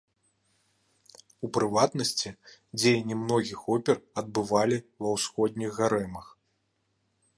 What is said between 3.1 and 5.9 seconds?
многіх опер адбывалі ва ўсходніх